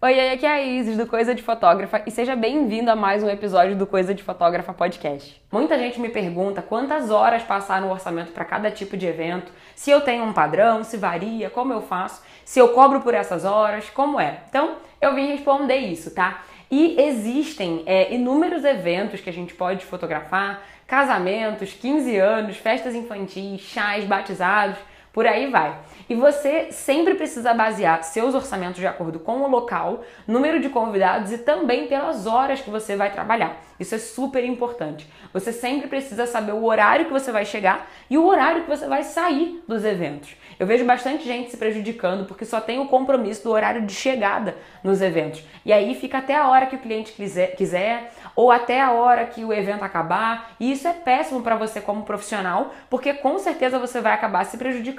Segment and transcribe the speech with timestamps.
[0.00, 3.28] Oi, aqui é a Isis do Coisa de Fotógrafa e seja bem-vindo a mais um
[3.28, 5.42] episódio do Coisa de Fotógrafa Podcast.
[5.50, 9.90] Muita gente me pergunta quantas horas passar no orçamento para cada tipo de evento, se
[9.90, 13.90] eu tenho um padrão, se varia, como eu faço, se eu cobro por essas horas,
[13.90, 14.38] como é.
[14.48, 16.44] Então, eu vim responder isso, tá?
[16.70, 23.62] E existem é, inúmeros eventos que a gente pode fotografar, casamentos, 15 anos, festas infantis,
[23.62, 24.78] chás, batizados,
[25.12, 25.78] por aí vai.
[26.08, 31.32] E você sempre precisa basear seus orçamentos de acordo com o local, número de convidados
[31.32, 33.56] e também pelas horas que você vai trabalhar.
[33.78, 35.08] Isso é super importante.
[35.32, 38.86] Você sempre precisa saber o horário que você vai chegar e o horário que você
[38.88, 40.34] vai sair dos eventos.
[40.58, 44.56] Eu vejo bastante gente se prejudicando porque só tem o compromisso do horário de chegada
[44.82, 45.44] nos eventos.
[45.64, 49.26] E aí fica até a hora que o cliente quiser, quiser ou até a hora
[49.26, 50.52] que o evento acabar.
[50.58, 54.56] E isso é péssimo para você como profissional, porque com certeza você vai acabar se
[54.56, 54.97] prejudicando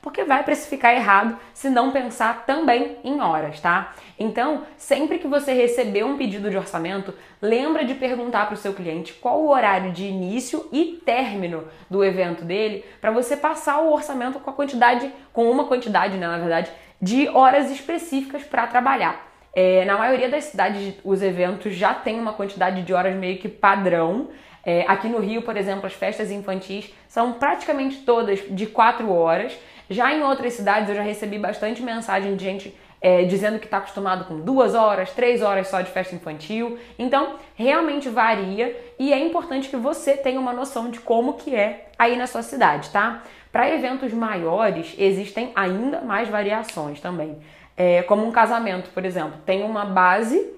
[0.00, 3.94] porque vai precificar errado se não pensar também em horas, tá?
[4.18, 8.74] Então, sempre que você receber um pedido de orçamento, lembra de perguntar para o seu
[8.74, 13.92] cliente qual o horário de início e término do evento dele, para você passar o
[13.92, 16.70] orçamento com a quantidade, com uma quantidade, né, na verdade,
[17.00, 19.30] de horas específicas para trabalhar.
[19.52, 23.48] É, na maioria das cidades, os eventos já têm uma quantidade de horas meio que
[23.48, 24.28] padrão.
[24.64, 29.56] É, aqui no Rio, por exemplo, as festas infantis são praticamente todas de 4 horas.
[29.88, 33.78] Já em outras cidades, eu já recebi bastante mensagem de gente é, dizendo que está
[33.78, 36.78] acostumado com duas horas, três horas só de festa infantil.
[36.98, 41.88] Então, realmente varia e é importante que você tenha uma noção de como que é
[41.98, 43.22] aí na sua cidade, tá?
[43.50, 47.38] Para eventos maiores, existem ainda mais variações também.
[47.76, 50.52] É, como um casamento, por exemplo, tem uma base,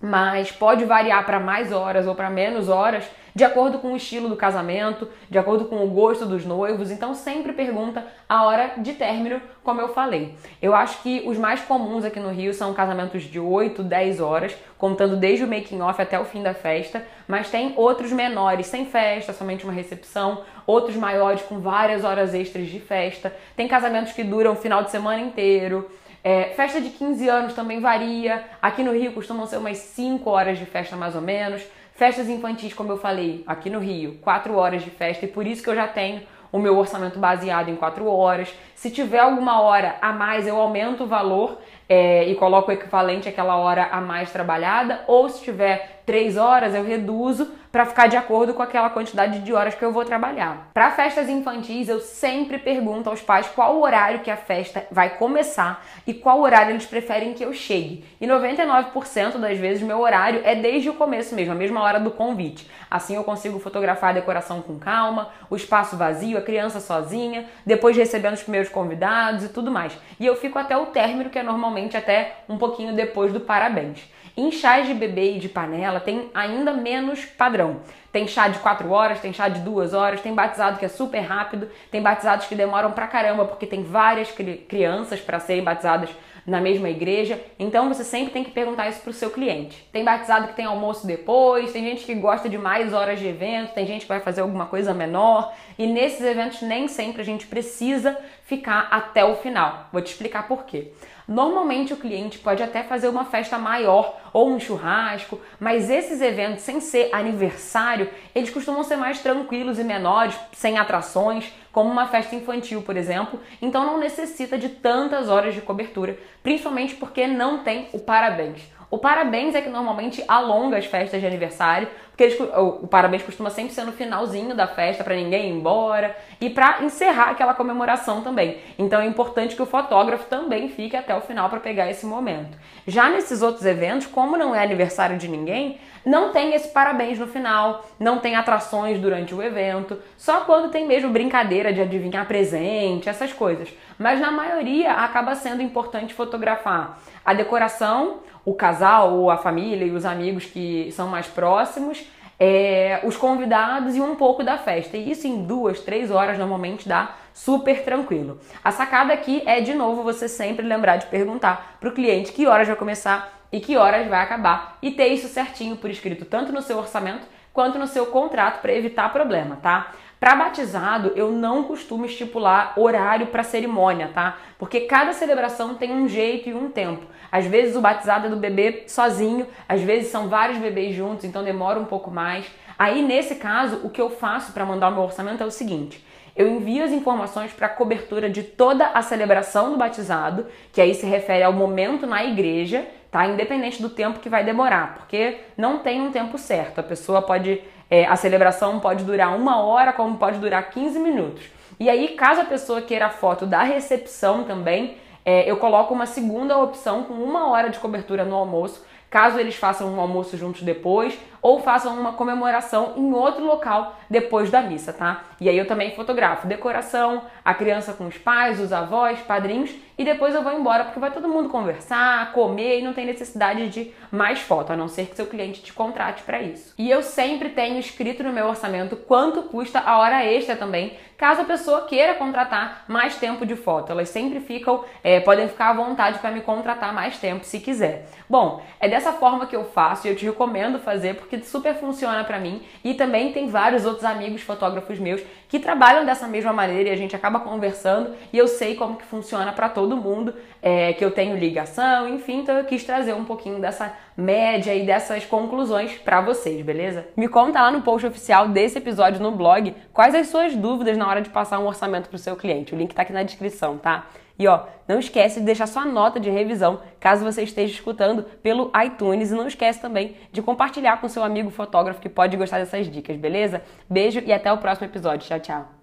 [0.00, 3.04] mas pode variar para mais horas ou para menos horas
[3.38, 6.90] de acordo com o estilo do casamento, de acordo com o gosto dos noivos.
[6.90, 10.34] Então sempre pergunta a hora de término, como eu falei.
[10.60, 14.56] Eu acho que os mais comuns aqui no Rio são casamentos de 8, 10 horas,
[14.76, 18.86] contando desde o making off até o fim da festa, mas tem outros menores sem
[18.86, 23.32] festa, somente uma recepção, outros maiores com várias horas extras de festa.
[23.56, 25.88] Tem casamentos que duram o final de semana inteiro.
[26.30, 28.44] É, festa de 15 anos também varia.
[28.60, 31.62] Aqui no Rio costumam ser umas 5 horas de festa mais ou menos.
[31.94, 35.62] Festas infantis, como eu falei, aqui no Rio, 4 horas de festa e por isso
[35.62, 36.20] que eu já tenho
[36.52, 38.54] o meu orçamento baseado em 4 horas.
[38.74, 43.28] Se tiver alguma hora a mais, eu aumento o valor é, e coloco o equivalente
[43.28, 48.16] àquela hora a mais trabalhada, ou se tiver 3 horas, eu reduzo para ficar de
[48.16, 50.70] acordo com aquela quantidade de horas que eu vou trabalhar.
[50.72, 55.10] Para festas infantis, eu sempre pergunto aos pais qual o horário que a festa vai
[55.10, 58.04] começar e qual horário eles preferem que eu chegue.
[58.18, 62.10] E 99% das vezes meu horário é desde o começo mesmo, a mesma hora do
[62.10, 62.68] convite.
[62.90, 67.94] Assim eu consigo fotografar a decoração com calma, o espaço vazio, a criança sozinha, depois
[67.94, 69.92] recebendo os primeiros convidados e tudo mais.
[70.18, 74.00] E eu fico até o término, que é normalmente até um pouquinho depois do parabéns.
[74.36, 77.80] Em chás de bebê e de panela tem ainda menos padrão.
[78.12, 81.20] Tem chá de 4 horas, tem chá de 2 horas, tem batizado que é super
[81.20, 86.10] rápido, tem batizados que demoram pra caramba porque tem várias crianças para serem batizadas
[86.46, 87.38] na mesma igreja.
[87.58, 89.86] Então você sempre tem que perguntar isso pro seu cliente.
[89.92, 93.74] Tem batizado que tem almoço depois, tem gente que gosta de mais horas de evento,
[93.74, 95.52] tem gente que vai fazer alguma coisa menor.
[95.78, 99.88] E nesses eventos nem sempre a gente precisa ficar até o final.
[99.92, 100.92] Vou te explicar por quê.
[101.28, 106.62] Normalmente o cliente pode até fazer uma festa maior ou um churrasco, mas esses eventos,
[106.62, 112.34] sem ser aniversário, eles costumam ser mais tranquilos e menores, sem atrações, como uma festa
[112.34, 117.88] infantil, por exemplo, então não necessita de tantas horas de cobertura, principalmente porque não tem
[117.92, 118.62] o parabéns.
[118.90, 123.22] O parabéns é que normalmente alonga as festas de aniversário, porque eles, o, o, parabéns
[123.22, 127.54] costuma sempre ser no finalzinho da festa para ninguém ir embora e para encerrar aquela
[127.54, 128.58] comemoração também.
[128.78, 132.58] Então é importante que o fotógrafo também fique até o final para pegar esse momento.
[132.86, 137.26] Já nesses outros eventos, como não é aniversário de ninguém, não tem esse parabéns no
[137.26, 143.08] final, não tem atrações durante o evento, só quando tem mesmo brincadeira de adivinhar presente,
[143.08, 143.68] essas coisas.
[143.98, 149.90] Mas na maioria acaba sendo importante fotografar a decoração, o casal ou a família e
[149.90, 152.02] os amigos que são mais próximos,
[152.40, 154.96] é, os convidados e um pouco da festa.
[154.96, 158.40] E isso em duas, três horas normalmente dá super tranquilo.
[158.64, 162.46] A sacada aqui é de novo você sempre lembrar de perguntar para o cliente que
[162.46, 166.50] horas vai começar e que horas vai acabar e ter isso certinho por escrito tanto
[166.50, 169.92] no seu orçamento quanto no seu contrato para evitar problema, tá?
[170.20, 174.38] Para batizado, eu não costumo estipular horário para cerimônia, tá?
[174.58, 177.06] Porque cada celebração tem um jeito e um tempo.
[177.30, 181.44] Às vezes o batizado é do bebê sozinho, às vezes são vários bebês juntos, então
[181.44, 182.46] demora um pouco mais.
[182.76, 186.04] Aí, nesse caso, o que eu faço para mandar o meu orçamento é o seguinte:
[186.38, 190.94] eu envio as informações para a cobertura de toda a celebração do batizado, que aí
[190.94, 193.26] se refere ao momento na igreja, tá?
[193.26, 196.78] Independente do tempo que vai demorar, porque não tem um tempo certo.
[196.78, 201.44] A pessoa pode, é, a celebração pode durar uma hora, como pode durar 15 minutos.
[201.80, 206.06] E aí, caso a pessoa queira a foto da recepção também, é, eu coloco uma
[206.06, 210.62] segunda opção com uma hora de cobertura no almoço, caso eles façam um almoço juntos
[210.62, 215.24] depois ou façam uma comemoração em outro local depois da missa, tá?
[215.40, 220.04] E aí eu também fotografo decoração, a criança com os pais, os avós, padrinhos e
[220.04, 223.92] depois eu vou embora porque vai todo mundo conversar, comer e não tem necessidade de
[224.12, 226.72] mais foto, a não ser que seu cliente te contrate para isso.
[226.78, 231.40] E eu sempre tenho escrito no meu orçamento quanto custa a hora extra também, caso
[231.40, 233.90] a pessoa queira contratar mais tempo de foto.
[233.90, 238.06] Elas sempre ficam, é, podem ficar à vontade para me contratar mais tempo se quiser.
[238.28, 241.74] Bom, é dessa forma que eu faço e eu te recomendo fazer porque porque super
[241.74, 242.62] funciona para mim.
[242.82, 246.96] E também tem vários outros amigos fotógrafos meus que trabalham dessa mesma maneira e a
[246.96, 251.10] gente acaba conversando e eu sei como que funciona para todo mundo, é, que eu
[251.10, 256.20] tenho ligação, enfim, então eu quis trazer um pouquinho dessa média e dessas conclusões para
[256.20, 257.06] vocês, beleza?
[257.16, 261.06] Me conta lá no post oficial desse episódio no blog quais as suas dúvidas na
[261.06, 262.74] hora de passar um orçamento pro seu cliente.
[262.74, 264.06] O link tá aqui na descrição, tá?
[264.38, 268.70] E ó, não esquece de deixar sua nota de revisão caso você esteja escutando pelo
[268.84, 272.88] iTunes e não esquece também de compartilhar com seu amigo fotógrafo que pode gostar dessas
[272.88, 273.62] dicas, beleza?
[273.90, 275.26] Beijo e até o próximo episódio.
[275.26, 275.77] Tchau, tchau.